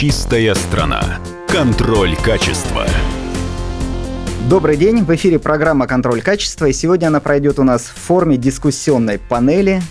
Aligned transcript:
Чистая 0.00 0.54
страна. 0.54 1.18
Контроль 1.48 2.14
качества. 2.14 2.86
Добрый 4.48 4.76
день, 4.76 5.02
в 5.02 5.12
эфире 5.16 5.40
программа 5.40 5.88
«Контроль 5.88 6.22
качества», 6.22 6.66
и 6.66 6.72
сегодня 6.72 7.08
она 7.08 7.18
пройдет 7.18 7.58
у 7.58 7.64
нас 7.64 7.82
в 7.82 7.98
форме 7.98 8.36
дискуссионной 8.36 9.18
панели 9.18 9.82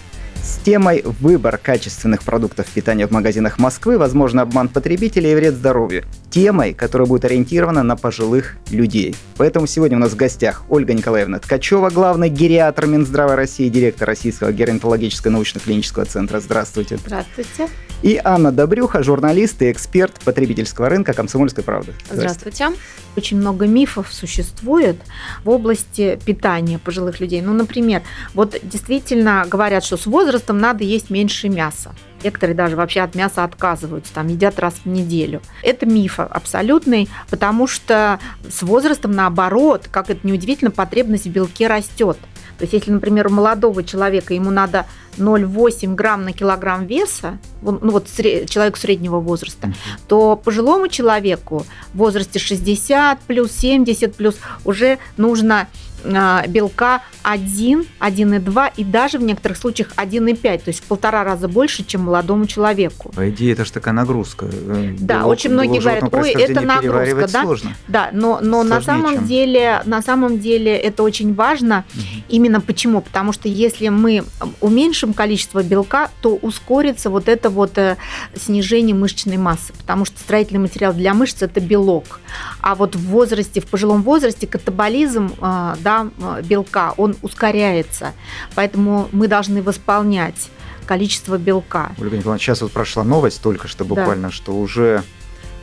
с 0.48 0.60
темой 0.64 1.04
«Выбор 1.20 1.58
качественных 1.58 2.24
продуктов 2.24 2.68
питания 2.68 3.06
в 3.06 3.12
магазинах 3.12 3.60
Москвы, 3.60 3.98
возможно, 3.98 4.44
обман 4.44 4.70
потребителей 4.70 5.34
и 5.34 5.36
вред 5.36 5.56
здоровью». 5.56 6.06
Темой, 6.30 6.74
которая 6.74 7.06
будет 7.06 7.26
ориентирована 7.26 7.84
на 7.84 7.98
пожилых 7.98 8.56
людей. 8.70 9.16
Поэтому 9.38 9.68
сегодня 9.68 9.98
у 9.98 10.00
нас 10.00 10.12
в 10.12 10.16
гостях 10.16 10.64
Ольга 10.70 10.94
Николаевна 10.94 11.40
Ткачева, 11.40 11.90
главный 11.90 12.30
гериатр 12.30 12.86
Минздрава 12.86 13.36
России, 13.36 13.68
директор 13.68 14.08
Российского 14.08 14.54
геронтологического 14.54 15.32
научно-клинического 15.32 16.06
центра. 16.06 16.40
Здравствуйте. 16.40 16.98
Здравствуйте. 16.98 17.68
И 18.04 18.22
Анна 18.24 18.52
Добрюха, 18.52 19.04
журналист 19.04 19.62
и 19.64 19.72
эксперт 19.72 20.14
потребительского 20.24 20.88
рынка 20.88 21.14
«Комсомольской 21.14 21.64
правды». 21.64 21.94
Здравствуйте. 22.12 22.70
Очень 23.16 23.38
много 23.38 23.66
мифов 23.66 24.14
существует 24.14 24.98
в 25.44 25.50
области 25.50 26.20
питания 26.24 26.78
пожилых 26.78 27.20
людей. 27.20 27.42
Ну, 27.42 27.54
например, 27.54 28.04
вот 28.36 28.56
действительно 28.62 29.46
говорят, 29.50 29.84
что 29.84 29.98
с 29.98 30.06
возрастом 30.06 30.37
надо 30.54 30.84
есть 30.84 31.10
меньше 31.10 31.50
мяса. 31.50 31.94
Некоторые 32.24 32.56
даже 32.56 32.76
вообще 32.76 33.02
от 33.02 33.14
мяса 33.14 33.44
отказываются, 33.44 34.12
там 34.14 34.28
едят 34.28 34.58
раз 34.60 34.74
в 34.84 34.88
неделю. 34.88 35.42
Это 35.62 35.86
миф 35.86 36.20
абсолютный, 36.20 37.10
потому 37.30 37.68
что 37.68 38.20
с 38.50 38.64
возрастом, 38.64 39.12
наоборот, 39.12 39.88
как 39.92 40.10
это 40.10 40.26
неудивительно, 40.26 40.72
потребность 40.72 41.26
в 41.26 41.30
белке 41.30 41.68
растет. 41.68 42.18
То 42.58 42.64
есть, 42.64 42.74
если, 42.74 42.90
например, 42.90 43.28
у 43.28 43.30
молодого 43.30 43.84
человека 43.84 44.34
ему 44.34 44.50
надо 44.50 44.88
0,8 45.18 45.94
грамм 45.94 46.24
на 46.24 46.34
килограмм 46.34 46.88
веса, 46.88 47.38
ну 47.62 47.92
вот 47.92 48.08
человек 48.08 48.78
среднего 48.78 49.20
возраста, 49.20 49.72
то 50.08 50.36
пожилому 50.36 50.88
человеку 50.88 51.68
в 51.94 51.98
возрасте 51.98 52.40
60 52.40 53.20
плюс, 53.20 53.52
70 53.52 54.16
плюс 54.16 54.38
уже 54.66 54.98
нужно 55.18 55.68
белка 56.04 57.02
1, 57.24 57.86
1,2 58.00 58.72
и 58.78 58.84
даже 58.84 59.18
в 59.18 59.24
некоторых 59.24 59.58
случаях 59.58 59.90
1,5, 59.98 60.58
то 60.60 60.70
есть 60.70 60.80
в 60.80 60.84
полтора 60.84 61.24
раза 61.24 61.48
больше, 61.48 61.84
чем 61.84 62.02
молодому 62.02 62.46
человеку. 62.46 63.12
По 63.14 63.30
идее, 63.30 63.54
это 63.54 63.66
же 63.66 63.72
такая 63.72 63.94
нагрузка. 63.94 64.48
Э, 64.50 64.96
да, 64.98 65.20
Белок, 65.20 65.32
очень 65.32 65.52
многие 65.52 65.80
говорят, 65.80 66.14
ой, 66.14 66.32
это 66.32 66.62
нагрузка, 66.62 67.28
да? 67.32 67.44
Сложно. 67.44 67.76
Да, 67.88 68.10
но, 68.14 68.40
но 68.42 68.64
на 68.64 68.82
самом 68.82 69.16
чем... 69.16 69.26
деле, 69.26 69.82
на 69.86 70.02
самом 70.02 70.40
деле 70.40 70.76
это 70.76 71.04
очень 71.04 71.34
важно. 71.34 71.84
Угу. 71.94 72.04
Именно 72.30 72.62
почему? 72.62 73.02
Потому 73.02 73.34
что 73.34 73.48
если 73.48 73.90
мы 73.90 74.24
уменьшим 74.62 75.14
количество 75.14 75.64
белка, 75.64 76.10
то 76.22 76.36
ускорится 76.36 77.10
вот 77.10 77.28
это 77.28 77.50
вот 77.50 77.78
э, 77.78 77.98
снижение 78.36 78.96
мышечной 78.96 79.38
массы, 79.38 79.74
потому 79.74 80.06
что 80.06 80.20
строительный 80.20 80.62
материал 80.62 80.94
для 80.94 81.14
мышц 81.14 81.42
это 81.42 81.60
белок, 81.60 82.20
а 82.62 82.76
вот 82.76 82.96
в 82.96 83.08
возрасте, 83.08 83.62
в 83.62 83.68
пожилом 83.68 84.04
возрасте 84.04 84.48
катаболизм 84.48 85.32
э, 85.40 85.76
да, 86.18 86.42
белка, 86.42 86.94
он 86.98 87.16
ускоряется. 87.22 88.14
Поэтому 88.56 89.10
мы 89.12 89.28
должны 89.28 89.62
восполнять 89.62 90.50
количество 90.86 91.38
белка. 91.38 91.92
Ольга 92.00 92.18
Николаевна, 92.18 92.40
сейчас 92.40 92.62
вот 92.62 92.72
прошла 92.72 93.04
новость 93.04 93.42
только 93.42 93.68
что 93.68 93.86
буквально, 93.86 94.30
да. 94.30 94.34
что 94.34 94.54
уже 94.54 95.04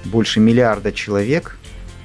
больше 0.05 0.41
миллиарда 0.41 0.93
человек 0.93 1.59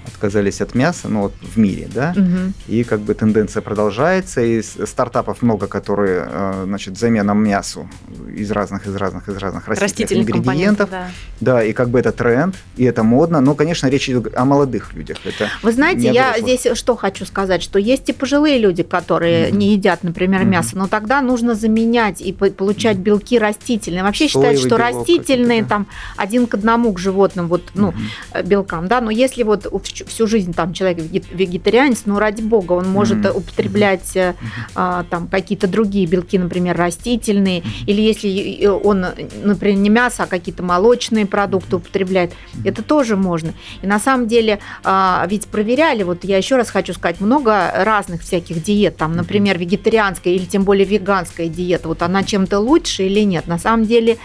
отказались 0.09 0.61
от 0.61 0.75
мяса, 0.75 1.07
ну 1.07 1.21
вот 1.21 1.33
в 1.41 1.57
мире, 1.57 1.87
да, 1.93 2.13
угу. 2.15 2.53
и 2.67 2.83
как 2.83 2.99
бы 2.99 3.13
тенденция 3.13 3.61
продолжается, 3.61 4.41
и 4.41 4.61
стартапов 4.61 5.41
много, 5.41 5.67
которые, 5.67 6.27
э, 6.29 6.63
значит, 6.65 6.97
замена 6.97 7.33
мясу 7.33 7.89
из 8.35 8.51
разных, 8.51 8.87
из 8.87 8.95
разных, 8.95 9.29
из 9.29 9.37
разных 9.37 9.67
растительных, 9.67 9.81
растительных 9.81 10.29
ингредиентов, 10.29 10.89
да. 10.89 11.07
да, 11.39 11.63
и 11.63 11.73
как 11.73 11.89
бы 11.89 11.99
это 11.99 12.11
тренд, 12.11 12.55
и 12.77 12.83
это 12.83 13.03
модно, 13.03 13.41
но, 13.41 13.55
конечно, 13.55 13.87
речь 13.87 14.09
идет 14.09 14.35
о 14.35 14.45
молодых 14.45 14.93
людях. 14.93 15.17
Это 15.25 15.49
Вы 15.61 15.71
знаете, 15.71 16.11
я 16.11 16.35
здесь 16.39 16.67
что 16.73 16.95
хочу 16.95 17.25
сказать, 17.25 17.63
что 17.63 17.79
есть 17.79 18.09
и 18.09 18.13
пожилые 18.13 18.59
люди, 18.59 18.83
которые 18.83 19.49
mm 19.49 19.59
не 19.59 19.73
едят, 19.73 20.03
например, 20.03 20.41
mm 20.41 20.45
мясо, 20.45 20.77
но 20.77 20.87
тогда 20.87 21.21
нужно 21.21 21.53
заменять 21.53 22.21
и 22.21 22.31
получать 22.31 22.97
белки 22.97 23.37
растительные. 23.37 24.03
Вообще 24.03 24.27
считают, 24.27 24.59
что 24.59 24.77
растительные 24.77 25.63
там 25.63 25.87
один 26.15 26.47
к 26.47 26.53
одному 26.53 26.93
к 26.93 26.99
животным, 26.99 27.47
вот, 27.47 27.63
ну, 27.73 27.91
mm 28.33 28.43
белкам, 28.43 28.87
да, 28.87 29.01
но 29.01 29.11
если 29.11 29.43
вот 29.43 29.67
всю 30.07 30.27
жизнь 30.27 30.53
там 30.53 30.73
человек 30.73 30.99
вегетарианец, 30.99 32.03
но 32.05 32.19
ради 32.19 32.41
бога, 32.41 32.73
он 32.73 32.89
может 32.89 33.19
mm-hmm. 33.19 33.37
употреблять 33.37 34.15
mm-hmm. 34.15 34.35
а, 34.75 35.03
там 35.09 35.27
какие-то 35.27 35.67
другие 35.67 36.05
белки, 36.07 36.37
например, 36.37 36.77
растительные, 36.77 37.59
mm-hmm. 37.59 37.85
или 37.87 38.01
если 38.01 38.65
он, 38.65 39.05
например, 39.43 39.77
не 39.77 39.89
мясо, 39.89 40.23
а 40.23 40.27
какие-то 40.27 40.63
молочные 40.63 41.25
продукты 41.25 41.77
употребляет, 41.77 42.31
mm-hmm. 42.31 42.69
это 42.69 42.83
тоже 42.83 43.15
можно. 43.15 43.53
И 43.81 43.87
на 43.87 43.99
самом 43.99 44.27
деле 44.27 44.59
а, 44.83 45.25
ведь 45.29 45.47
проверяли, 45.47 46.03
вот 46.03 46.23
я 46.23 46.37
еще 46.37 46.55
раз 46.55 46.69
хочу 46.69 46.93
сказать, 46.93 47.21
много 47.21 47.71
разных 47.75 48.21
всяких 48.21 48.63
диет, 48.63 48.97
там, 48.97 49.15
например, 49.15 49.57
вегетарианская 49.57 50.33
или 50.33 50.45
тем 50.45 50.63
более 50.63 50.85
веганская 50.85 51.47
диета, 51.47 51.87
вот 51.87 52.01
она 52.01 52.23
чем-то 52.23 52.59
лучше 52.59 53.03
или 53.03 53.21
нет. 53.21 53.47
На 53.47 53.57
самом 53.57 53.85
деле 53.85 54.17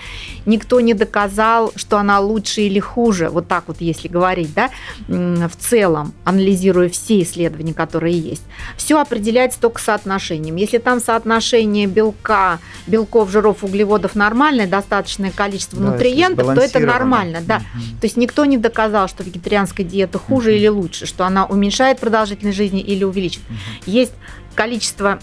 никто 0.47 0.81
не 0.81 0.95
доказал, 0.95 1.73
что 1.77 1.99
она 1.99 2.21
лучше 2.21 2.63
или 2.63 2.81
хуже, 2.81 3.29
вот 3.29 3.49
так 3.49 3.65
вот 3.67 3.81
если 3.81 4.09
говорить, 4.09 4.53
да, 4.55 4.71
в 5.09 5.57
целом, 5.65 6.13
анализируя 6.25 6.89
все 6.89 7.23
исследования, 7.23 7.75
которые 7.75 8.19
есть, 8.19 8.43
все 8.77 9.01
определяется 9.01 9.61
только 9.61 9.81
соотношением. 9.81 10.57
Если 10.57 10.79
там 10.79 11.01
соотношение 11.01 11.87
белка, 11.87 12.59
белков, 12.87 13.31
жиров, 13.31 13.65
углеводов 13.65 14.15
нормальное, 14.15 14.67
достаточное 14.67 15.31
количество 15.31 15.81
да, 15.81 15.93
нутриентов, 15.93 16.55
то 16.55 16.61
это 16.61 16.79
нормально. 16.81 17.41
Да. 17.41 17.57
Угу. 17.57 18.01
То 18.01 18.05
есть 18.05 18.17
никто 18.17 18.45
не 18.45 18.59
доказал, 18.59 19.09
что 19.09 19.25
вегетарианская 19.25 19.87
диета 19.87 20.19
хуже 20.19 20.51
угу. 20.51 20.57
или 20.57 20.69
лучше, 20.69 21.07
что 21.07 21.25
она 21.25 21.47
уменьшает 21.47 21.99
продолжительность 21.99 22.57
жизни 22.57 22.81
или 22.81 23.05
увеличивает. 23.05 23.49
Угу. 23.51 23.91
Есть 23.91 24.13
количество 24.55 25.19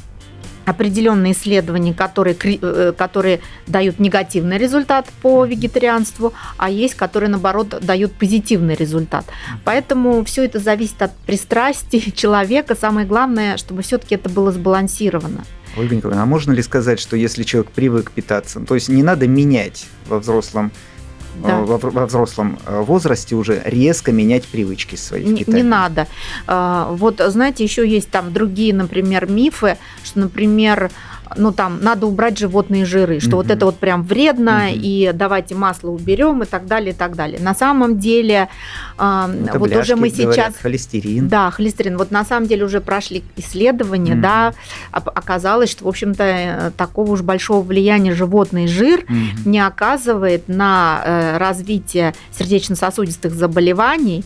определенные 0.65 1.33
исследования, 1.33 1.93
которые, 1.93 2.35
э, 2.41 2.93
которые 2.97 3.41
дают 3.67 3.99
негативный 3.99 4.57
результат 4.57 5.07
по 5.21 5.45
вегетарианству, 5.45 6.33
а 6.57 6.69
есть, 6.69 6.95
которые, 6.95 7.29
наоборот, 7.29 7.79
дают 7.81 8.13
позитивный 8.13 8.75
результат. 8.75 9.25
Поэтому 9.63 10.23
все 10.25 10.45
это 10.45 10.59
зависит 10.59 11.01
от 11.01 11.15
пристрастий 11.25 12.11
человека. 12.15 12.75
Самое 12.75 13.07
главное, 13.07 13.57
чтобы 13.57 13.81
все-таки 13.81 14.15
это 14.15 14.29
было 14.29 14.51
сбалансировано. 14.51 15.43
Ольга 15.77 15.95
Николаевна, 15.95 16.23
а 16.23 16.25
можно 16.25 16.51
ли 16.51 16.61
сказать, 16.61 16.99
что 16.99 17.15
если 17.15 17.43
человек 17.43 17.71
привык 17.71 18.11
питаться, 18.11 18.59
то 18.59 18.75
есть 18.75 18.89
не 18.89 19.03
надо 19.03 19.27
менять 19.27 19.85
во 20.07 20.19
взрослом 20.19 20.71
да. 21.35 21.59
во, 21.61 21.77
во 21.77 22.05
взрослом 22.05 22.59
э, 22.65 22.81
возрасте 22.81 23.35
уже 23.35 23.61
резко 23.65 24.11
менять 24.11 24.45
привычки 24.45 24.95
свои 24.95 25.25
не, 25.25 25.43
не 25.47 25.63
надо. 25.63 26.07
А, 26.47 26.91
вот, 26.91 27.21
знаете, 27.25 27.63
еще 27.63 27.87
есть 27.87 28.09
там 28.09 28.33
другие, 28.33 28.73
например, 28.73 29.29
мифы, 29.29 29.77
что, 30.03 30.19
например, 30.19 30.91
ну 31.37 31.51
там 31.51 31.79
надо 31.81 32.07
убрать 32.07 32.37
животные 32.37 32.85
жиры, 32.85 33.19
что 33.19 33.37
угу. 33.37 33.37
вот 33.37 33.51
это 33.51 33.65
вот 33.65 33.77
прям 33.77 34.03
вредно, 34.03 34.67
угу. 34.69 34.79
и 34.81 35.11
давайте 35.13 35.55
масло 35.55 35.89
уберем 35.89 36.43
и 36.43 36.45
так 36.45 36.67
далее, 36.67 36.91
и 36.91 36.95
так 36.95 37.15
далее. 37.15 37.39
На 37.39 37.53
самом 37.53 37.99
деле, 37.99 38.49
ну, 38.97 39.27
вот 39.55 39.75
уже 39.75 39.95
мы 39.95 40.09
сейчас... 40.09 40.25
Говорят, 40.25 40.55
холестерин. 40.57 41.27
Да, 41.27 41.51
холестерин. 41.51 41.97
Вот 41.97 42.11
на 42.11 42.25
самом 42.25 42.47
деле 42.47 42.65
уже 42.65 42.81
прошли 42.81 43.23
исследования, 43.35 44.13
угу. 44.13 44.21
да, 44.21 44.53
оказалось, 44.91 45.69
что, 45.69 45.85
в 45.85 45.87
общем-то, 45.87 46.23
э, 46.23 46.71
такого 46.77 47.11
уж 47.11 47.21
большого 47.21 47.61
влияния 47.63 48.13
животный 48.13 48.67
жир 48.67 49.05
угу. 49.07 49.49
не 49.49 49.59
оказывает 49.59 50.47
на 50.47 51.01
э, 51.03 51.37
развитие 51.37 52.13
сердечно-сосудистых 52.37 53.33
заболеваний, 53.33 54.23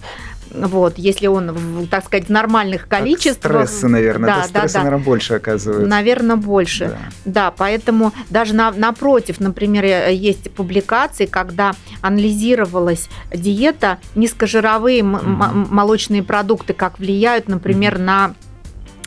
вот, 0.61 0.97
если 0.97 1.27
он, 1.27 1.87
так 1.89 2.05
сказать, 2.05 2.27
в 2.27 2.31
нормальных 2.31 2.87
количествах. 2.87 3.67
Стрессы, 3.67 3.87
наверное, 3.87 4.27
да, 4.27 4.35
да, 4.35 4.43
стрессы, 4.47 4.73
да, 4.73 4.83
наверное, 4.83 5.05
больше 5.05 5.33
оказывают. 5.35 5.87
Наверное, 5.87 6.35
больше. 6.35 6.87
Да, 6.87 6.99
да 7.25 7.51
поэтому 7.51 8.13
даже 8.29 8.53
на, 8.53 8.71
напротив, 8.71 9.39
например, 9.39 9.85
э, 9.85 10.13
есть 10.13 10.51
публикации, 10.51 11.25
когда 11.25 11.73
анализировалась 12.01 13.09
диета, 13.33 13.99
низкожировые 14.15 15.01
mm-hmm. 15.01 15.67
молочные 15.71 16.23
продукты, 16.23 16.73
как 16.73 16.99
влияют, 16.99 17.47
например, 17.47 17.95
mm-hmm. 17.95 18.03
на 18.03 18.35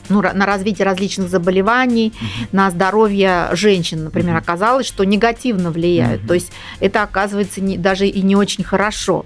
ну, 0.09 0.21
на 0.21 0.45
развитие 0.45 0.85
различных 0.85 1.29
заболеваний, 1.29 2.13
uh-huh. 2.19 2.47
на 2.51 2.71
здоровье 2.71 3.49
женщин, 3.53 4.03
например, 4.03 4.35
оказалось, 4.35 4.87
что 4.87 5.03
негативно 5.03 5.71
влияют. 5.71 6.23
Uh-huh. 6.23 6.27
То 6.27 6.33
есть 6.33 6.51
это 6.79 7.03
оказывается 7.03 7.61
не, 7.61 7.77
даже 7.77 8.07
и 8.07 8.21
не 8.21 8.35
очень 8.35 8.63
хорошо. 8.63 9.25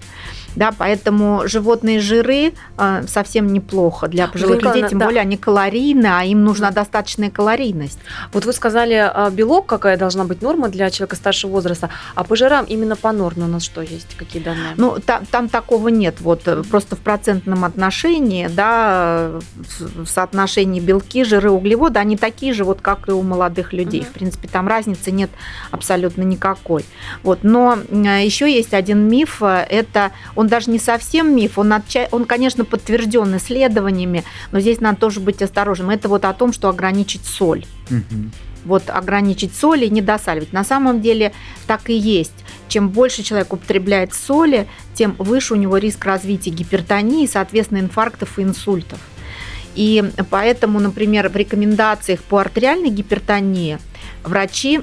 Да, 0.56 0.72
поэтому 0.78 1.48
животные 1.48 2.00
жиры 2.00 2.54
э, 2.78 3.04
совсем 3.08 3.52
неплохо 3.52 4.08
для 4.08 4.28
пожилых 4.28 4.58
Николаевна, 4.58 4.76
людей, 4.76 4.90
тем 4.90 5.00
да. 5.00 5.06
более 5.06 5.22
они 5.22 5.38
калорийны, 5.38 6.08
а 6.08 6.24
им 6.24 6.44
нужна 6.44 6.72
достаточная 6.72 7.30
калорийность. 7.30 8.00
Вот 8.32 8.46
вы 8.46 8.54
сказали, 8.54 8.94
а, 8.94 9.30
белок 9.30 9.66
какая 9.66 9.98
должна 9.98 10.24
быть 10.26 10.42
норма 10.42 10.70
для 10.70 10.90
человека 10.92 11.16
старшего 11.16 11.52
возраста, 11.52 11.90
а 12.16 12.24
по 12.24 12.36
жирам 12.36 12.66
именно 12.66 12.96
по 12.96 13.12
норме 13.12 13.46
у 13.46 13.48
нас 13.48 13.64
что 13.64 13.82
есть, 13.82 14.16
какие 14.16 14.42
данные? 14.42 14.74
Ну, 14.78 14.98
там, 15.04 15.26
там 15.26 15.50
такого 15.50 15.88
нет, 15.88 16.22
вот 16.22 16.48
э, 16.48 16.64
просто 16.64 16.96
в 16.96 17.00
процентном 17.00 17.66
отношении, 17.66 18.48
да, 18.48 19.32
в 19.78 20.06
соотношении 20.06 20.80
белки, 20.80 21.24
жиры, 21.24 21.50
углеводы, 21.50 22.00
они 22.00 22.18
такие 22.18 22.54
же, 22.54 22.64
вот 22.64 22.82
как 22.82 23.08
и 23.08 23.12
у 23.12 23.22
молодых 23.22 23.74
людей. 23.74 24.02
Угу. 24.02 24.10
В 24.10 24.14
принципе, 24.14 24.48
там 24.48 24.68
разницы 24.68 25.12
нет 25.12 25.30
абсолютно 25.72 26.22
никакой. 26.22 26.86
Вот, 27.24 27.40
но 27.44 27.78
еще 27.92 28.54
есть 28.54 28.74
один 28.74 29.08
миф, 29.08 29.42
э, 29.42 29.66
это 29.70 30.12
он 30.36 30.43
даже 30.48 30.69
не 30.72 30.80
совсем 30.80 31.36
миф, 31.36 31.57
он, 31.57 31.74
отча... 31.74 32.07
он 32.12 32.25
конечно, 32.25 32.66
подтвержден 32.66 33.38
исследованиями, 33.38 34.24
но 34.51 34.60
здесь 34.60 34.80
надо 34.80 35.00
тоже 35.00 35.19
быть 35.19 35.42
осторожным. 35.42 35.90
Это 35.90 36.10
вот 36.10 36.25
о 36.25 36.34
том, 36.34 36.54
что 36.54 36.69
ограничить 36.69 37.25
соль. 37.25 37.66
Угу. 37.90 38.31
Вот 38.66 38.90
ограничить 38.90 39.56
соль 39.56 39.84
и 39.84 39.90
не 39.90 40.01
досаливать. 40.01 40.54
На 40.54 40.63
самом 40.63 41.01
деле 41.01 41.34
так 41.68 41.90
и 41.90 41.94
есть. 41.94 42.34
Чем 42.69 42.90
больше 42.90 43.22
человек 43.22 43.51
употребляет 43.54 44.13
соли, 44.13 44.68
тем 44.94 45.16
выше 45.19 45.54
у 45.54 45.57
него 45.57 45.78
риск 45.78 46.06
развития 46.06 46.51
гипертонии, 46.51 47.28
соответственно, 47.28 47.80
инфарктов 47.80 48.40
и 48.40 48.44
инсультов. 48.44 49.00
И 49.75 50.04
поэтому, 50.30 50.80
например, 50.80 51.30
в 51.30 51.36
рекомендациях 51.36 52.22
по 52.24 52.40
артериальной 52.40 52.90
гипертонии 52.90 53.80
врачи 54.24 54.81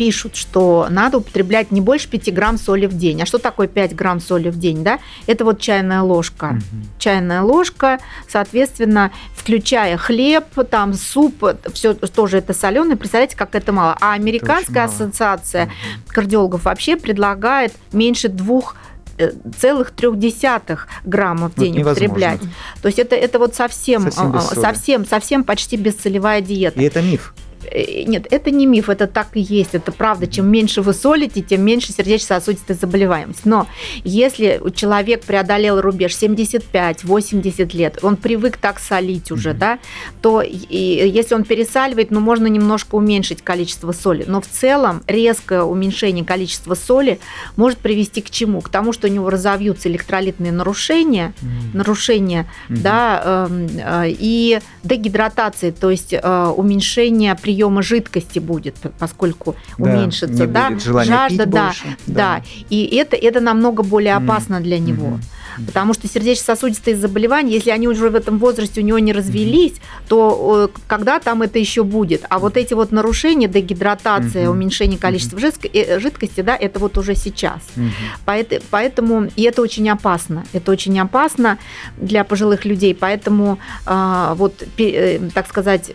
пишут, 0.00 0.34
что 0.34 0.86
надо 0.88 1.18
употреблять 1.18 1.70
не 1.70 1.82
больше 1.82 2.08
5 2.08 2.32
грамм 2.32 2.56
соли 2.56 2.86
в 2.86 2.96
день. 2.96 3.20
А 3.20 3.26
что 3.26 3.36
такое 3.36 3.68
5 3.68 3.94
грамм 3.94 4.18
соли 4.18 4.48
в 4.48 4.58
день? 4.58 4.82
Да? 4.82 4.98
Это 5.26 5.44
вот 5.44 5.60
чайная 5.60 6.00
ложка. 6.00 6.56
Угу. 6.56 6.86
Чайная 6.98 7.42
ложка, 7.42 7.98
соответственно, 8.26 9.12
включая 9.36 9.98
хлеб, 9.98 10.46
там 10.70 10.94
суп, 10.94 11.44
все 11.74 11.92
тоже 11.92 12.38
это 12.38 12.54
соленое. 12.54 12.96
Представляете, 12.96 13.36
как 13.36 13.54
это 13.54 13.72
мало. 13.72 13.94
А 14.00 14.14
американская 14.14 14.84
ассоциация 14.84 15.66
угу. 15.66 15.72
кардиологов 16.08 16.64
вообще 16.64 16.96
предлагает 16.96 17.74
меньше 17.92 18.30
двух 18.30 18.76
э, 19.18 19.32
целых 19.58 19.90
трех 19.90 20.18
десятых 20.18 20.88
грамма 21.04 21.50
в 21.50 21.56
день 21.56 21.74
вот 21.74 21.90
употреблять. 21.90 22.40
То 22.80 22.88
есть 22.88 22.98
это, 22.98 23.16
это 23.16 23.38
вот 23.38 23.54
совсем, 23.54 24.04
совсем, 24.04 24.34
а, 24.34 24.40
совсем, 24.40 25.04
совсем 25.04 25.44
почти 25.44 25.76
бесцелевая 25.76 26.40
диета. 26.40 26.80
И 26.80 26.84
это 26.84 27.02
миф. 27.02 27.34
Э, 27.70 28.02
нет, 28.04 28.26
это 28.30 28.50
не 28.50 28.66
миф, 28.66 28.88
это 28.88 29.06
так 29.06 29.28
и 29.34 29.40
есть, 29.40 29.74
это 29.74 29.92
правда. 29.92 30.26
Чем 30.26 30.50
меньше 30.50 30.82
вы 30.82 30.92
солите, 30.92 31.42
тем 31.42 31.62
меньше 31.62 31.92
сердечно-сосудистой 31.92 32.76
заболеваемость. 32.76 33.46
Но 33.46 33.66
если 34.04 34.60
человек 34.74 35.22
преодолел 35.22 35.80
рубеж 35.80 36.12
75-80 36.12 37.76
лет, 37.76 37.98
он 38.02 38.16
привык 38.16 38.56
так 38.56 38.80
солить 38.80 39.30
уже, 39.30 39.50
mm-hmm. 39.50 39.58
да, 39.58 39.78
то 40.20 40.42
и, 40.42 41.08
если 41.08 41.34
он 41.34 41.44
пересаливает, 41.44 42.10
ну, 42.10 42.20
можно 42.20 42.46
немножко 42.46 42.96
уменьшить 42.96 43.42
количество 43.42 43.92
соли. 43.92 44.24
Но 44.26 44.40
в 44.40 44.46
целом 44.46 45.02
резкое 45.06 45.62
уменьшение 45.62 46.24
количества 46.24 46.74
соли 46.74 47.20
может 47.56 47.78
привести 47.78 48.20
к 48.20 48.30
чему? 48.30 48.60
К 48.60 48.68
тому, 48.68 48.92
что 48.92 49.06
у 49.06 49.10
него 49.10 49.30
разовьются 49.30 49.88
электролитные 49.88 50.52
нарушения, 50.52 51.32
mm-hmm. 51.40 51.76
нарушения, 51.76 52.46
mm-hmm. 52.68 52.80
да, 52.80 53.22
э, 53.24 53.68
э, 53.78 54.04
и 54.08 54.60
дегидратация, 54.82 55.72
то 55.72 55.90
есть 55.90 56.12
э, 56.12 56.54
уменьшение 56.56 57.34
приема 57.34 57.59
жидкости 57.82 58.38
будет, 58.38 58.76
поскольку 58.98 59.56
да, 59.78 59.84
уменьшится, 59.84 60.46
да, 60.46 60.70
жажда, 60.78 61.46
да, 61.46 61.66
больше, 61.66 61.96
да, 62.06 62.14
да, 62.14 62.42
и 62.70 62.96
это 62.96 63.16
это 63.16 63.40
намного 63.40 63.82
более 63.82 64.14
опасно 64.14 64.56
mm. 64.56 64.62
для 64.62 64.78
него. 64.78 65.06
Mm-hmm. 65.06 65.39
Потому 65.66 65.94
что 65.94 66.08
сердечно-сосудистые 66.08 66.96
заболевания, 66.96 67.54
если 67.54 67.70
они 67.70 67.88
уже 67.88 68.08
в 68.10 68.14
этом 68.14 68.38
возрасте 68.38 68.80
у 68.80 68.84
него 68.84 68.98
не 68.98 69.12
развелись, 69.12 69.74
то 70.08 70.70
когда 70.86 71.20
там 71.20 71.42
это 71.42 71.58
еще 71.58 71.84
будет? 71.84 72.24
А 72.28 72.38
вот 72.38 72.56
эти 72.56 72.74
вот 72.74 72.92
нарушения, 72.92 73.48
дегидратация, 73.48 74.44
угу. 74.44 74.52
уменьшение 74.52 74.98
количества 74.98 75.36
угу. 75.36 76.00
жидкости, 76.00 76.40
да, 76.40 76.56
это 76.56 76.78
вот 76.78 76.98
уже 76.98 77.14
сейчас. 77.14 77.60
Угу. 77.76 78.54
Поэтому, 78.70 79.28
и 79.36 79.42
это 79.42 79.62
очень 79.62 79.88
опасно. 79.88 80.44
Это 80.52 80.72
очень 80.72 80.98
опасно 80.98 81.58
для 81.96 82.24
пожилых 82.24 82.64
людей. 82.64 82.94
Поэтому 82.94 83.58
а, 83.86 84.34
вот, 84.34 84.62
э, 84.78 85.20
так 85.34 85.48
сказать, 85.48 85.92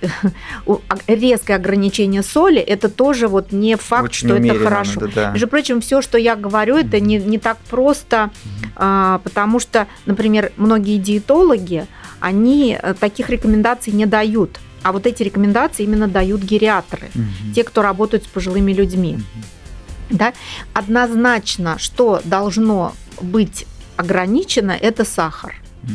резкое 1.08 1.56
ограничение 1.56 2.24
соли, 2.24 2.60
это 2.60 2.90
тоже 2.90 3.28
вот 3.28 3.52
не 3.52 3.76
факт, 3.76 4.06
очень 4.06 4.28
что 4.28 4.38
это 4.38 4.60
хорошо. 4.60 5.02
Надо, 5.02 5.14
да. 5.14 5.32
Между 5.32 5.48
прочим, 5.48 5.82
все, 5.82 6.02
что 6.02 6.18
я 6.18 6.36
говорю, 6.36 6.78
это 6.78 7.00
не, 7.00 7.18
не 7.18 7.38
так 7.38 7.58
просто, 7.70 8.32
а, 8.76 9.20
потому 9.20 9.45
Потому 9.46 9.60
что, 9.60 9.86
например, 10.08 10.52
многие 10.58 10.98
диетологи, 10.98 11.86
они 12.20 12.80
э, 12.82 12.96
таких 13.00 13.30
рекомендаций 13.30 13.94
не 13.94 14.08
дают. 14.08 14.60
А 14.82 14.92
вот 14.92 15.06
эти 15.06 15.22
рекомендации 15.22 15.84
именно 15.84 16.08
дают 16.08 16.42
гериатры, 16.42 17.10
угу. 17.14 17.54
те, 17.54 17.64
кто 17.64 17.84
работают 17.84 18.24
с 18.24 18.28
пожилыми 18.28 18.74
людьми. 18.74 19.18
Угу. 19.18 20.18
Да? 20.18 20.34
Однозначно, 20.74 21.78
что 21.78 22.22
должно 22.24 22.94
быть 23.22 23.68
ограничено, 23.98 24.72
это 24.72 25.06
сахар. 25.06 25.62
Угу. 25.84 25.92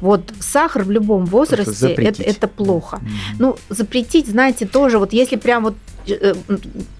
Вот 0.00 0.32
сахар 0.40 0.82
в 0.82 0.90
любом 0.90 1.24
возрасте 1.24 1.92
это, 1.92 2.24
это 2.24 2.48
плохо. 2.48 2.96
Mm-hmm. 2.96 3.36
Ну, 3.38 3.56
запретить, 3.68 4.28
знаете, 4.28 4.66
тоже, 4.66 4.98
вот 4.98 5.12
если 5.12 5.36
прям 5.36 5.64
вот 5.64 5.74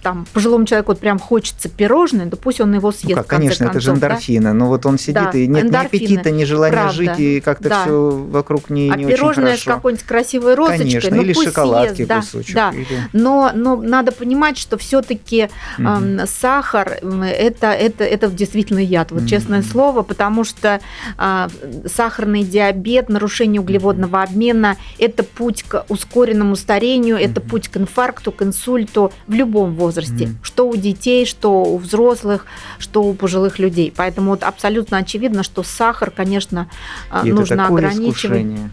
там 0.02 0.26
пожилому 0.32 0.64
человеку 0.66 0.93
вот 0.93 1.00
прям 1.00 1.19
хочется 1.19 1.69
пирожное, 1.69 2.26
да 2.26 2.37
пусть 2.37 2.60
он 2.60 2.75
его 2.75 2.93
съест. 2.93 3.10
Ну 3.10 3.16
как, 3.16 3.26
конечно, 3.26 3.66
концов, 3.66 3.76
это 3.76 3.81
же 3.81 3.90
эндорфины, 3.93 4.44
да? 4.44 4.55
но 4.55 4.69
вот 4.69 4.87
он 4.87 4.99
сидит 4.99 5.31
да, 5.32 5.38
и 5.38 5.46
нет 5.46 5.70
ни 5.70 5.76
аппетита, 5.76 6.31
ни 6.31 6.44
желания 6.44 6.72
правда, 6.72 6.93
жить, 6.93 7.19
и 7.19 7.40
как-то 7.40 7.69
да. 7.69 7.82
все 7.82 8.10
вокруг 8.10 8.70
не, 8.70 8.90
а 8.90 8.96
не 8.96 9.06
пирожное 9.06 9.52
очень 9.52 9.62
с 9.62 9.64
какой-нибудь 9.64 10.06
красивой 10.06 10.55
розочкой, 10.55 10.87
конечно, 10.87 11.16
ну 11.16 11.22
или 11.22 11.32
пусть 11.32 11.49
шоколадки 11.49 12.05
съест, 12.05 12.12
кусочек. 12.12 12.55
Да, 12.55 12.70
или... 12.70 12.87
но, 13.12 13.50
но 13.55 13.76
надо 13.76 14.12
понимать, 14.12 14.58
что 14.58 14.78
все-таки 14.78 15.49
угу. 15.78 15.88
э, 15.88 16.26
сахар 16.26 16.99
это, 17.02 17.69
это, 17.69 18.04
это 18.04 18.28
действительно 18.28 18.81
яд, 18.81 19.11
вот 19.11 19.22
угу. 19.22 19.28
честное 19.28 19.62
слово, 19.62 20.02
потому 20.02 20.44
что 20.44 20.81
э, 21.19 21.49
сахарный 21.87 22.43
диабет, 22.43 23.08
нарушение 23.08 23.61
углеводного 23.61 24.22
обмена– 24.22 24.76
это 24.99 25.22
путь 25.22 25.62
к 25.62 25.84
ускоренному 25.88 26.56
старению, 26.56 27.16
угу. 27.16 27.25
это 27.25 27.40
путь 27.40 27.69
к 27.69 27.76
инфаркту, 27.76 28.32
к 28.32 28.43
инсульту 28.43 28.97
в 29.26 29.32
любом 29.32 29.74
возрасте, 29.74 30.24
mm. 30.24 30.34
что 30.42 30.68
у 30.68 30.76
детей, 30.76 31.26
что 31.26 31.64
у 31.64 31.78
взрослых, 31.78 32.46
что 32.78 33.02
у 33.02 33.14
пожилых 33.14 33.58
людей. 33.58 33.92
Поэтому 33.96 34.30
вот 34.30 34.42
абсолютно 34.42 34.98
очевидно, 34.98 35.42
что 35.42 35.62
сахар, 35.62 36.10
конечно, 36.10 36.68
а, 37.10 37.26
И 37.26 37.32
нужно 37.32 37.66
ограничивать. 37.66 38.16
Искушение. 38.16 38.70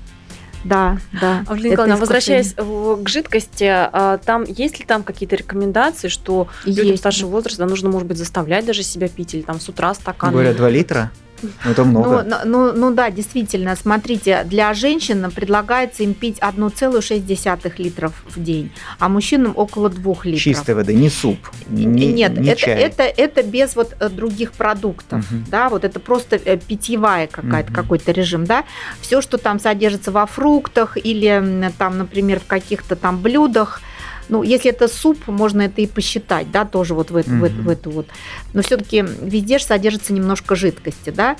Да, 0.65 0.97
да. 1.21 1.43
Авлина 1.47 1.73
Николаевна, 1.73 1.97
возвращаясь 1.97 2.55
к 2.55 3.07
жидкости, 3.07 3.67
а, 3.69 4.17
там 4.17 4.43
есть 4.45 4.79
ли 4.79 4.85
там 4.85 5.03
какие-то 5.03 5.35
рекомендации, 5.35 6.07
что 6.07 6.47
есть. 6.65 6.79
людям 6.79 6.97
старшего 6.97 7.29
возраста 7.29 7.65
нужно, 7.65 7.89
может 7.89 8.07
быть, 8.07 8.17
заставлять 8.17 8.65
даже 8.65 8.81
себя 8.81 9.07
пить 9.07 9.35
или 9.35 9.43
там 9.43 9.59
с 9.59 9.69
утра 9.69 9.93
стакан? 9.93 10.31
Говорят, 10.31 10.57
2 10.57 10.69
литра? 10.69 11.11
Ну, 11.41 11.71
это 11.71 11.83
много. 11.83 12.23
Ну, 12.23 12.35
ну, 12.45 12.73
ну 12.73 12.93
да, 12.93 13.11
действительно. 13.11 13.75
Смотрите, 13.75 14.43
для 14.45 14.73
женщин 14.73 15.29
предлагается 15.31 16.03
им 16.03 16.13
пить 16.13 16.39
1,6 16.39 17.73
литров 17.77 18.13
в 18.27 18.41
день, 18.41 18.71
а 18.99 19.09
мужчинам 19.09 19.53
около 19.55 19.89
2 19.89 20.13
литров. 20.23 20.41
Чистой 20.41 20.75
воды, 20.75 20.93
не 20.93 21.09
суп. 21.09 21.39
Не, 21.67 21.85
Нет, 21.85 22.37
не 22.37 22.49
это, 22.49 22.61
чай. 22.61 22.79
это, 22.79 23.03
это 23.03 23.43
без 23.43 23.75
вот 23.75 23.95
э, 23.99 24.09
других 24.09 24.53
продуктов. 24.53 25.31
Угу. 25.31 25.41
Да, 25.49 25.69
вот 25.69 25.83
это 25.83 25.99
просто 25.99 26.39
э, 26.43 26.57
питьевая 26.57 27.27
какая-то, 27.27 27.71
угу. 27.71 27.81
какой-то 27.81 28.11
режим. 28.11 28.45
Да? 28.45 28.63
Все, 29.01 29.21
что 29.21 29.37
там 29.37 29.59
содержится 29.59 30.11
во 30.11 30.25
фруктах 30.25 30.97
или 30.97 31.71
там, 31.77 31.97
например, 31.97 32.39
в 32.39 32.45
каких-то 32.45 32.95
там 32.95 33.21
блюдах, 33.21 33.81
ну, 34.29 34.43
если 34.43 34.71
это 34.71 34.87
суп, 34.87 35.27
можно 35.27 35.63
это 35.63 35.81
и 35.81 35.87
посчитать, 35.87 36.51
да, 36.51 36.65
тоже 36.65 36.93
вот 36.93 37.11
в, 37.11 37.17
mm-hmm. 37.17 37.61
в, 37.61 37.63
в 37.63 37.69
эту 37.69 37.91
вот. 37.91 38.07
Но 38.53 38.61
все-таки 38.61 39.05
везде 39.21 39.57
же 39.57 39.65
содержится 39.65 40.13
немножко 40.13 40.55
жидкости, 40.55 41.09
да. 41.09 41.35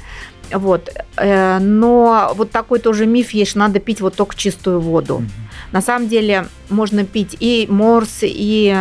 Вот. 0.51 0.89
Э, 1.17 1.59
но 1.59 2.33
вот 2.35 2.51
такой 2.51 2.79
тоже 2.79 3.05
миф 3.05 3.31
есть, 3.31 3.51
что 3.51 3.59
надо 3.59 3.79
пить 3.79 4.01
вот 4.01 4.15
только 4.15 4.35
чистую 4.35 4.79
воду. 4.79 5.19
Mm-hmm. 5.21 5.71
На 5.71 5.81
самом 5.81 6.07
деле 6.07 6.47
можно 6.69 7.05
пить 7.05 7.35
и 7.39 7.67
морс, 7.69 8.19
и 8.21 8.75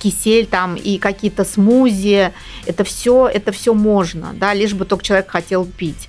кисель 0.00 0.46
там 0.46 0.76
и 0.76 0.98
какие-то 0.98 1.44
смузи, 1.44 2.32
это 2.66 2.84
все, 2.84 3.28
это 3.28 3.52
все 3.52 3.74
можно, 3.74 4.34
да, 4.34 4.54
лишь 4.54 4.72
бы 4.72 4.84
только 4.84 5.04
человек 5.04 5.30
хотел 5.30 5.66
пить. 5.66 6.08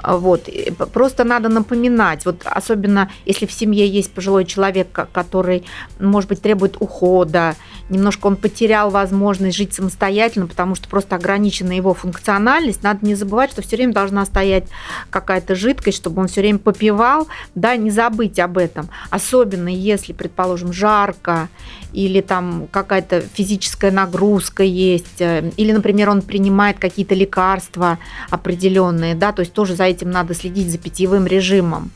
А, 0.00 0.16
вот. 0.16 0.48
Просто 0.92 1.24
надо 1.24 1.48
напоминать, 1.48 2.24
вот 2.24 2.42
особенно 2.44 3.10
если 3.24 3.46
в 3.46 3.52
семье 3.52 3.86
есть 3.86 4.12
пожилой 4.12 4.44
человек, 4.44 4.88
который, 5.12 5.64
может 5.98 6.28
быть, 6.28 6.42
требует 6.42 6.76
ухода, 6.80 7.56
немножко 7.88 8.26
он 8.26 8.36
потерял 8.36 8.90
возможность 8.90 9.56
жить 9.56 9.74
самостоятельно, 9.74 10.46
потому 10.46 10.74
что 10.74 10.88
просто 10.88 11.16
ограничена 11.16 11.72
его 11.72 11.94
функциональность, 11.94 12.82
надо 12.82 13.04
не 13.06 13.14
забывать, 13.14 13.50
что 13.50 13.62
все 13.62 13.76
время 13.76 13.92
должна 13.92 14.24
стоять 14.24 14.68
какая-то 15.10 15.54
жидкость, 15.54 15.98
чтобы 15.98 16.22
он 16.22 16.28
все 16.28 16.40
время 16.40 16.58
попивал, 16.58 17.28
да, 17.54 17.76
не 17.76 17.90
забыть 17.90 18.38
об 18.38 18.58
этом. 18.58 18.88
Особенно 19.10 19.68
если, 19.68 20.12
предположим, 20.12 20.72
жарко 20.72 21.48
или 21.92 22.20
там 22.20 22.68
какая-то 22.70 23.22
физическая 23.22 23.90
нагрузка 23.90 24.62
есть, 24.62 25.20
э, 25.20 25.50
или, 25.56 25.72
например, 25.72 26.10
он 26.10 26.22
принимает 26.22 26.78
какие-то 26.78 27.14
лекарства 27.14 27.98
определенные, 28.30 29.14
да, 29.14 29.32
то 29.32 29.40
есть 29.40 29.52
тоже 29.52 29.74
за 29.74 29.87
этим 29.88 30.10
надо 30.10 30.34
следить 30.34 30.70
за 30.70 30.78
питьевым 30.78 31.26
режимом. 31.26 31.90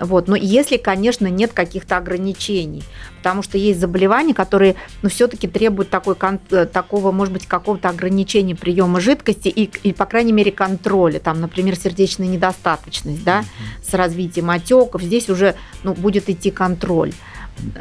Вот. 0.00 0.28
Но 0.28 0.36
если, 0.36 0.76
конечно, 0.76 1.26
нет 1.26 1.52
каких-то 1.52 1.96
ограничений, 1.96 2.82
потому 3.18 3.42
что 3.42 3.58
есть 3.58 3.80
заболевания, 3.80 4.34
которые 4.34 4.76
ну, 5.02 5.08
все-таки 5.08 5.46
требуют 5.46 5.90
такой, 5.90 6.16
э, 6.50 6.66
такого, 6.66 7.12
может 7.12 7.32
быть, 7.32 7.46
какого-то 7.46 7.88
ограничения 7.88 8.56
приема 8.56 9.00
жидкости 9.00 9.48
и, 9.48 9.70
и, 9.82 9.92
по 9.92 10.06
крайней 10.06 10.32
мере, 10.32 10.52
контроля. 10.52 11.18
Там, 11.18 11.40
например, 11.40 11.76
сердечная 11.76 12.28
недостаточность 12.28 13.24
да, 13.24 13.44
с 13.82 13.92
развитием 13.94 14.50
отеков. 14.50 15.02
Здесь 15.02 15.28
уже 15.28 15.54
ну, 15.82 15.94
будет 15.94 16.28
идти 16.28 16.50
контроль 16.50 17.12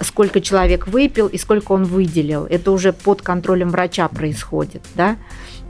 сколько 0.02 0.42
человек 0.42 0.88
выпил 0.88 1.28
и 1.28 1.38
сколько 1.38 1.72
он 1.72 1.84
выделил. 1.86 2.46
Это 2.46 2.72
уже 2.72 2.94
под 2.94 3.22
контролем 3.22 3.70
врача 3.70 4.08
происходит, 4.08 4.82
да? 4.96 5.18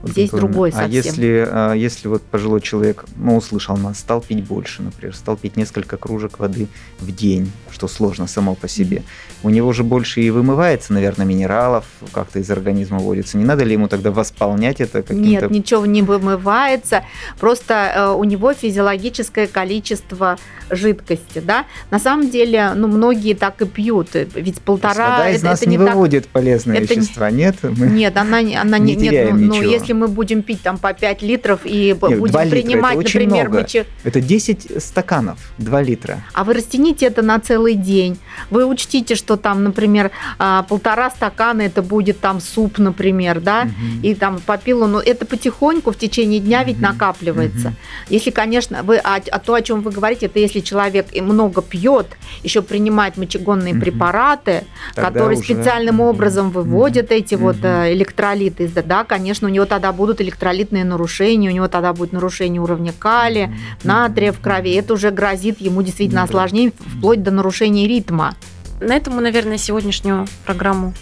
Здесь 0.03 0.31
другой 0.31 0.70
а 0.70 0.74
совсем. 0.74 0.91
А 0.91 0.93
если, 0.93 1.77
если 1.77 2.08
вот 2.08 2.24
пожилой 2.24 2.62
человек, 2.62 3.05
ну, 3.17 3.38
услышал 3.38 3.77
нас, 3.77 4.00
стал 4.00 4.22
пить 4.22 4.43
больше, 4.43 4.81
например, 4.81 5.15
стал 5.15 5.38
пить 5.38 5.58
несколько 5.58 5.98
кружек 5.98 6.39
воды 6.39 6.67
в 7.00 7.13
день, 7.13 7.51
что 7.70 7.88
сложно 7.88 8.27
само 8.27 8.55
по 8.55 8.67
себе, 8.67 9.03
у 9.43 9.50
него 9.50 9.74
же 9.74 9.84
больше 9.84 10.22
и 10.22 10.29
вымывается, 10.29 10.93
наверное, 10.93 11.25
минералов, 11.25 11.86
как-то 12.12 12.39
из 12.39 12.50
организма 12.50 12.98
вводится. 13.00 13.38
Не 13.38 13.46
надо 13.46 13.63
ли 13.63 13.74
ему 13.74 13.88
тогда 13.88 14.12
восполнять 14.12 14.81
это 14.81 15.03
каким-то... 15.03 15.29
Нет, 15.29 15.51
ничего 15.51 15.86
не 15.86 16.01
вымывается, 16.01 17.03
просто 17.39 17.91
э, 17.96 18.08
у 18.10 18.24
него 18.24 18.53
физиологическое 18.53 19.48
количество 19.48 20.38
жидкости, 20.72 21.39
да. 21.39 21.65
На 21.91 22.00
самом 22.00 22.29
деле, 22.29 22.72
ну, 22.75 22.88
многие 22.88 23.36
так 23.36 23.62
и 23.62 23.65
пьют, 23.65 23.90
ведь 24.36 24.62
полтора... 24.62 25.17
Вода 25.17 25.29
из 25.29 25.38
это, 25.38 25.45
нас 25.45 25.62
это 25.62 25.69
не, 25.69 25.77
не 25.77 25.83
выводит 25.83 26.24
так... 26.24 26.31
полезные 26.31 26.81
это 26.81 26.93
вещества, 26.93 27.29
нет? 27.31 27.55
Мы 27.62 27.88
нет, 27.88 28.17
она, 28.17 28.38
она 28.38 28.77
не, 28.77 28.95
не 28.95 29.10
нет, 29.10 29.33
ну, 29.33 29.55
ну, 29.55 29.62
если 29.62 29.93
мы 29.93 30.07
будем 30.07 30.41
пить 30.41 30.62
там 30.62 30.77
по 30.77 30.93
5 30.93 31.21
литров 31.21 31.62
и 31.63 31.88
нет, 31.88 32.19
будем 32.19 32.50
принимать, 32.50 32.98
например, 32.98 33.50
много. 33.50 33.62
Мочи... 33.62 33.86
Это 34.03 34.21
10 34.21 34.83
стаканов, 34.83 35.39
2 35.57 35.81
литра. 35.81 36.24
А 36.33 36.43
вы 36.43 36.53
растяните 36.53 37.05
это 37.05 37.21
на 37.21 37.39
целый 37.39 37.75
день. 37.75 38.17
Вы 38.50 38.65
учтите, 38.65 39.15
что 39.15 39.38
там, 39.38 39.63
например, 39.63 40.12
а, 40.39 40.63
полтора 40.63 41.10
стакана 41.10 41.62
это 41.62 41.81
будет 41.81 42.19
там 42.19 42.39
суп, 42.39 42.77
например, 42.77 43.39
да, 43.39 43.63
угу. 43.63 44.07
и 44.07 44.15
там 44.15 44.39
попил, 44.39 44.88
но 44.88 45.01
это 45.01 45.25
потихоньку 45.25 45.91
в 45.91 45.98
течение 45.98 46.39
дня 46.39 46.63
ведь 46.63 46.79
накапливается. 46.79 47.69
Угу. 47.69 47.75
Если, 48.10 48.31
конечно, 48.31 48.83
вы, 48.83 48.98
а, 48.98 49.21
а 49.31 49.39
то, 49.39 49.53
о 49.53 49.62
чем 49.62 49.81
вы 49.81 49.91
говорите, 49.91 50.27
это 50.27 50.39
если 50.39 50.60
человек 50.60 51.07
много 51.19 51.62
пьет, 51.62 52.07
еще 52.43 52.62
принимает 52.62 53.17
мочегонные 53.17 53.74
угу. 53.74 53.80
Препараты, 53.81 54.63
тогда 54.95 55.09
которые 55.09 55.39
уже... 55.39 55.45
специальным 55.45 56.00
образом 56.00 56.51
выводят 56.51 57.11
эти 57.11 57.35
вот 57.35 57.57
э, 57.63 57.93
электролиты, 57.93 58.67
да, 58.67 59.03
конечно, 59.03 59.47
у 59.47 59.51
него 59.51 59.65
тогда 59.65 59.91
будут 59.91 60.21
электролитные 60.21 60.83
нарушения, 60.83 61.50
у 61.50 61.53
него 61.53 61.67
тогда 61.67 61.93
будет 61.93 62.13
нарушение 62.13 62.61
уровня 62.61 62.93
калия, 62.97 63.53
натрия 63.83 64.31
в 64.31 64.39
крови. 64.39 64.73
Это 64.73 64.93
уже 64.93 65.11
грозит 65.11 65.59
ему 65.61 65.81
действительно 65.81 66.23
осложнением, 66.23 66.73
вплоть 66.97 67.23
до 67.23 67.31
нарушения 67.31 67.88
ритма. 67.88 68.35
На 68.79 68.95
этом 68.95 69.15
мы, 69.15 69.21
наверное, 69.21 69.57
сегодняшнюю 69.57 70.27
программу 70.45 70.93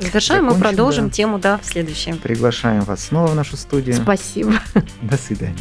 завершаем. 0.00 0.46
Мы 0.46 0.54
продолжим 0.54 1.06
да. 1.06 1.10
тему 1.10 1.38
да, 1.38 1.58
в 1.58 1.64
следующем. 1.64 2.18
Приглашаем 2.18 2.82
вас 2.82 3.06
снова 3.06 3.28
в 3.28 3.34
нашу 3.34 3.56
студию. 3.56 3.96
Спасибо. 3.96 4.54
До 5.02 5.16
свидания. 5.16 5.56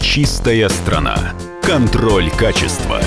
Чистая 0.00 0.68
страна. 0.68 1.34
Контроль 1.62 2.30
качества. 2.30 3.00